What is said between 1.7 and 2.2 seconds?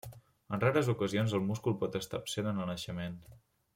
pot